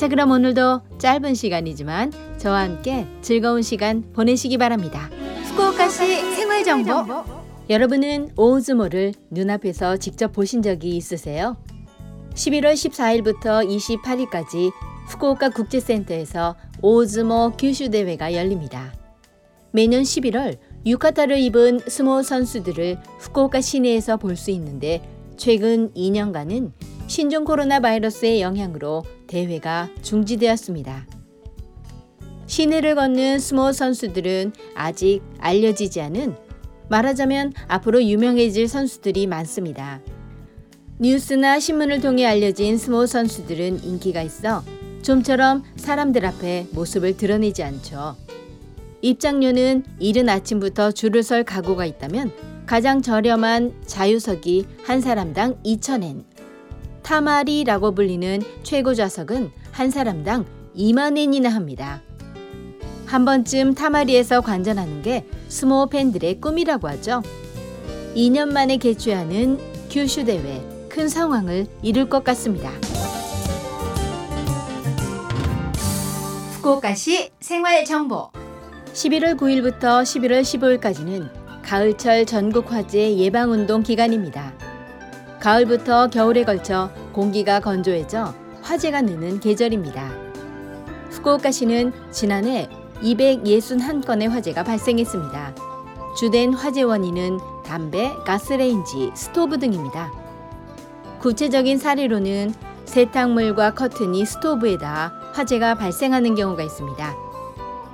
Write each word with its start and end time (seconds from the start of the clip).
자, 0.00 0.08
그럼 0.08 0.30
오늘도 0.30 0.80
짧은 0.96 1.34
시간이지만 1.34 2.10
저와 2.38 2.62
함께 2.62 3.06
즐거운 3.20 3.60
시간 3.60 4.02
보내시기 4.14 4.56
바랍니다. 4.56 5.10
후쿠오카시 5.44 6.36
생활 6.36 6.64
정보. 6.64 7.04
여러분은 7.68 8.30
오즈모를 8.34 9.12
눈앞에서 9.30 9.98
직접 9.98 10.32
보신 10.32 10.62
적이 10.62 10.96
있으세요? 10.96 11.58
11월 12.32 12.72
14일부터 12.72 13.68
28일까지 13.68 14.72
후쿠오카 15.08 15.50
국제센터에서 15.50 16.56
오즈모 16.80 17.52
규슈 17.58 17.90
대회가 17.90 18.32
열립니다. 18.32 18.94
매년 19.72 20.00
11월 20.00 20.56
유카타를 20.86 21.38
입은 21.40 21.80
스모 21.86 22.22
선수들을 22.22 22.96
후쿠오카 23.18 23.60
시내에서 23.60 24.16
볼 24.16 24.34
수 24.34 24.50
있는데 24.50 25.02
최근 25.36 25.92
2년간은 25.92 26.72
신종 27.10 27.44
코로나 27.44 27.80
바이러스의 27.80 28.40
영향으로 28.40 29.02
대회가 29.26 29.88
중지되었습니다. 30.00 31.08
시내를 32.46 32.94
걷는 32.94 33.40
스모 33.40 33.72
선수들은 33.72 34.52
아직 34.76 35.20
알려지지 35.40 36.00
않은 36.02 36.36
말하자면 36.88 37.52
앞으로 37.66 38.04
유명해질 38.04 38.68
선수들이 38.68 39.26
많습니다. 39.26 40.00
뉴스나 41.00 41.58
신문을 41.58 42.00
통해 42.00 42.26
알려진 42.26 42.78
스모 42.78 43.06
선수들은 43.06 43.82
인기가 43.82 44.22
있어 44.22 44.62
좀처럼 45.02 45.64
사람들 45.74 46.24
앞에 46.24 46.68
모습을 46.70 47.16
드러내지 47.16 47.64
않죠. 47.64 48.14
입장료는 49.02 49.82
이른 49.98 50.28
아침부터 50.28 50.92
줄을 50.92 51.24
설 51.24 51.42
각오가 51.42 51.86
있다면 51.86 52.30
가장 52.66 53.02
저렴한 53.02 53.82
자유석이 53.84 54.64
한 54.84 55.00
사람당 55.00 55.60
2,000엔, 55.64 56.29
타마리라고 57.02 57.94
불리는 57.94 58.42
최고 58.62 58.94
좌석은 58.94 59.50
한 59.72 59.90
사람당 59.90 60.46
2만 60.76 61.18
엔이나 61.18 61.48
합니다. 61.48 62.02
한 63.06 63.24
번쯤 63.24 63.74
타마리에서 63.74 64.40
관전하는 64.40 65.02
게 65.02 65.26
스모 65.48 65.86
팬들의 65.86 66.40
꿈이라고 66.40 66.88
하죠. 66.88 67.22
2년 68.14 68.52
만에 68.52 68.76
개최하는 68.76 69.58
규슈 69.90 70.24
대회 70.24 70.62
큰 70.88 71.08
상황을 71.08 71.66
이룰 71.82 72.08
것 72.08 72.22
같습니다. 72.24 72.70
후쿠오카시 76.52 77.30
생활 77.40 77.84
정보 77.84 78.30
11월 78.92 79.36
9일부터 79.38 80.02
11월 80.02 80.42
15일까지는 80.42 81.28
가을철 81.62 82.26
전국 82.26 82.72
화재 82.72 83.16
예방 83.16 83.50
운동 83.52 83.82
기간입니다. 83.82 84.69
가을부터 85.40 86.08
겨울에 86.08 86.44
걸쳐 86.44 86.90
공기가 87.12 87.60
건조해져 87.60 88.34
화재가 88.60 89.00
느는 89.02 89.40
계절입니다. 89.40 90.10
후쿠오카시는 91.10 91.92
지난해 92.10 92.68
261건의 93.02 94.28
화재가 94.28 94.64
발생했습니다. 94.64 95.54
주된 96.18 96.52
화재 96.52 96.82
원인은 96.82 97.38
담배, 97.64 98.12
가스레인지, 98.26 99.12
스토브 99.14 99.58
등입니다. 99.58 100.12
구체적인 101.20 101.78
사례로는 101.78 102.52
세탁물과 102.84 103.74
커튼이 103.74 104.26
스토브에 104.26 104.76
닿아 104.76 105.12
화재가 105.32 105.76
발생하는 105.76 106.34
경우가 106.34 106.62
있습니다. 106.62 107.14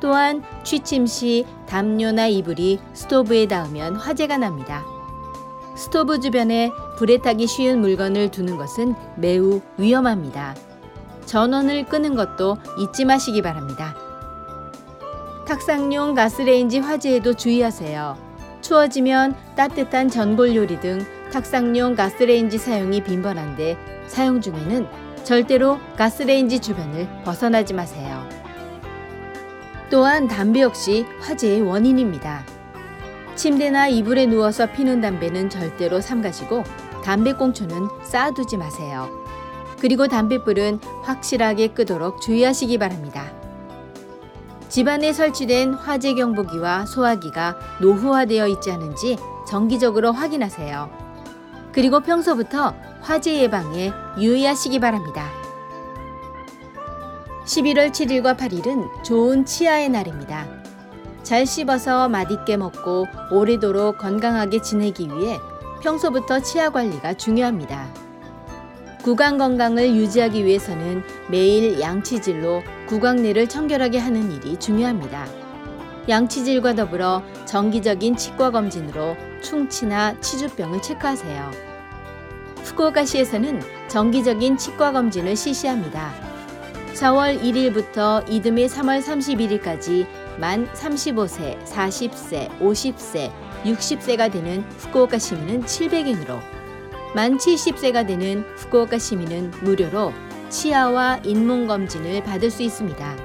또한 0.00 0.42
취침 0.62 1.06
시 1.06 1.44
담요나 1.66 2.28
이불이 2.28 2.78
스토브에 2.94 3.46
닿으면 3.46 3.96
화재가 3.96 4.38
납니다. 4.38 4.93
스토브 5.74 6.20
주변에 6.20 6.70
불에 6.96 7.18
타기 7.18 7.46
쉬운 7.46 7.80
물건을 7.80 8.30
두는 8.30 8.56
것은 8.56 8.94
매우 9.16 9.60
위험합니다. 9.76 10.54
전원을 11.26 11.86
끄는 11.86 12.14
것도 12.14 12.58
잊지 12.78 13.04
마시기 13.04 13.42
바랍니다. 13.42 13.96
탁상용 15.46 16.14
가스레인지 16.14 16.78
화재에도 16.78 17.34
주의하세요. 17.34 18.16
추워지면 18.60 19.34
따뜻한 19.56 20.08
전골 20.08 20.54
요리 20.54 20.80
등 20.80 21.04
탁상용 21.32 21.96
가스레인지 21.96 22.58
사용이 22.58 23.02
빈번한데 23.02 23.76
사용 24.06 24.40
중에는 24.40 24.86
절대로 25.24 25.78
가스레인지 25.96 26.60
주변을 26.60 27.08
벗어나지 27.24 27.74
마세요. 27.74 28.26
또한 29.90 30.28
담배 30.28 30.62
역시 30.62 31.04
화재의 31.20 31.62
원인입니다. 31.62 32.44
침대나 33.36 33.88
이불에 33.88 34.26
누워서 34.26 34.66
피는 34.70 35.00
담배는 35.00 35.50
절대로 35.50 36.00
삼가시고 36.00 36.62
담배꽁초는 37.04 37.88
쌓아두지 38.02 38.56
마세요. 38.56 39.08
그리고 39.80 40.08
담뱃불은 40.08 40.80
확실하게 41.02 41.68
끄도록 41.68 42.20
주의하시기 42.22 42.78
바랍니다. 42.78 43.30
집안에 44.68 45.12
설치된 45.12 45.74
화재 45.74 46.14
경보기와 46.14 46.86
소화기가 46.86 47.58
노후화되어 47.80 48.48
있지 48.48 48.72
않은지 48.72 49.18
정기적으로 49.46 50.12
확인하세요. 50.12 50.90
그리고 51.72 52.00
평소부터 52.00 52.74
화재 53.02 53.38
예방에 53.38 53.92
유의하시기 54.18 54.78
바랍니다. 54.78 55.28
11월 57.44 57.90
7일과 57.90 58.36
8일은 58.36 59.04
좋은 59.04 59.44
치아의 59.44 59.90
날입니다. 59.90 60.63
잘 61.24 61.46
씹어서 61.46 62.10
맛있게 62.10 62.58
먹고 62.58 63.06
오래도록 63.30 63.96
건강하게 63.96 64.60
지내기 64.60 65.08
위해 65.08 65.38
평소부터 65.82 66.40
치아 66.40 66.68
관리가 66.68 67.14
중요합니다. 67.14 67.88
구강 69.02 69.38
건강을 69.38 69.96
유지하기 69.96 70.44
위해서는 70.44 71.02
매일 71.30 71.80
양치질로 71.80 72.62
구강내를 72.88 73.48
청결하게 73.48 73.98
하는 73.98 74.32
일이 74.32 74.58
중요합니다. 74.58 75.26
양치질과 76.10 76.74
더불어 76.74 77.22
정기적인 77.46 78.16
치과 78.16 78.50
검진으로 78.50 79.16
충치나 79.42 80.20
치주병을 80.20 80.82
체크하세요. 80.82 81.50
후쿠오카시에서는 82.64 83.62
정기적인 83.88 84.58
치과 84.58 84.92
검진을 84.92 85.36
실시합니다. 85.36 86.33
4월 86.94 87.42
1일부터 87.42 88.24
이듬해 88.30 88.66
3월 88.66 89.02
31일까지 89.02 90.06
만 90.38 90.66
35세, 90.72 91.62
40세, 91.64 92.58
50세, 92.60 93.32
60세가 93.64 94.30
되는 94.32 94.62
후쿠오카 94.78 95.18
시민은 95.18 95.62
700엔으로 95.62 96.40
만 97.14 97.36
70세가 97.36 98.06
되는 98.06 98.44
후쿠오카 98.56 98.98
시민은 98.98 99.52
무료로 99.62 100.12
치아와 100.50 101.20
잇몸 101.24 101.66
검진을 101.66 102.22
받을 102.22 102.50
수 102.50 102.62
있습니다. 102.62 103.16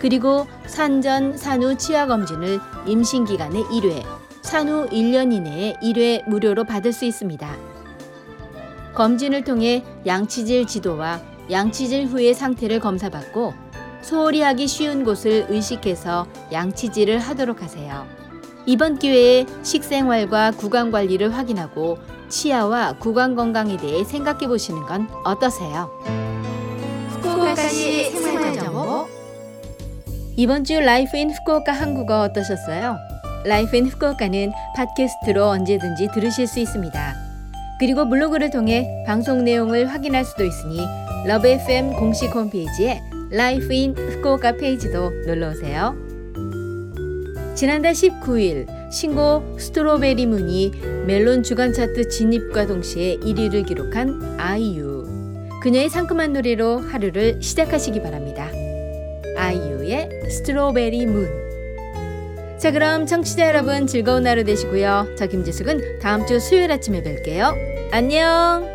그리고 0.00 0.46
산전, 0.66 1.38
산후 1.38 1.76
치아 1.76 2.06
검진을 2.06 2.60
임신 2.86 3.24
기간에 3.24 3.62
1회, 3.62 4.04
산후 4.42 4.88
1년 4.90 5.32
이내에 5.32 5.76
1회 5.82 6.28
무료로 6.28 6.64
받을 6.64 6.92
수 6.92 7.06
있습니다. 7.06 7.48
검진을 8.94 9.44
통해 9.44 9.82
양치질 10.06 10.66
지도와 10.66 11.33
양치질 11.50 12.06
후의 12.06 12.34
상태를 12.34 12.80
검사받고 12.80 13.54
소홀히 14.02 14.42
하기 14.42 14.66
쉬운 14.66 15.04
곳을 15.04 15.46
의식해서 15.48 16.26
양치질을 16.52 17.18
하도록 17.18 17.62
하세요. 17.62 18.06
이번 18.66 18.98
기회에 18.98 19.46
식생활과 19.62 20.52
구강 20.52 20.90
관리를 20.90 21.34
확인하고 21.34 21.98
치아와 22.28 22.94
구강 22.98 23.34
건강에 23.34 23.76
대해 23.76 24.04
생각해 24.04 24.46
보시는 24.46 24.82
건 24.82 25.08
어떠세요? 25.24 25.90
후쿠오카시 27.10 28.10
생활 28.10 28.54
정보 28.54 29.06
이번 30.36 30.64
주 30.64 30.80
Life 30.80 31.16
in 31.16 31.30
Fukuoka 31.30 31.72
한국어 31.72 32.22
어떠셨어요? 32.22 32.96
Life 33.44 33.76
in 33.76 33.86
Fukuoka는 33.86 34.52
팟캐스트로 34.74 35.44
언제든지 35.46 36.08
들으실 36.14 36.46
수 36.46 36.58
있습니다. 36.58 37.14
그리고 37.78 38.08
블로그를 38.08 38.50
통해 38.50 39.04
방송 39.06 39.44
내용을 39.44 39.92
확인할 39.92 40.24
수도 40.24 40.44
있으니 40.44 40.80
Love 41.26 41.48
FM 41.48 41.94
공식 41.94 42.34
홈페이지에 42.34 43.02
Life 43.30 43.72
in 43.72 43.94
Fukuoka 43.96 44.52
페이지도 44.58 45.08
놀러 45.26 45.50
오세요. 45.50 45.96
지난달 47.54 47.92
19일 47.92 48.66
신곡 48.92 49.58
strawberry 49.58 50.26
moon이 50.26 50.72
멜론 51.06 51.42
주간 51.42 51.72
차트 51.72 52.08
진입과 52.08 52.66
동시에 52.66 53.16
1위를 53.16 53.66
기록한 53.66 54.36
아이유. 54.38 55.06
그녀의 55.62 55.88
상큼한 55.88 56.34
노래로 56.34 56.80
하루를 56.80 57.40
시작하시기 57.40 58.02
바랍니다. 58.02 58.50
아이유의 59.38 60.28
스트로베리 60.28 61.06
문. 61.06 61.26
자, 62.58 62.70
그럼 62.70 63.06
청취자 63.06 63.48
여러분 63.48 63.86
즐거운 63.86 64.26
하루 64.26 64.44
되시고요. 64.44 65.14
저 65.16 65.26
김지숙은 65.26 66.00
다음 66.00 66.26
주 66.26 66.38
수요일 66.38 66.70
아침에 66.70 67.02
뵐게요. 67.02 67.54
안녕! 67.92 68.73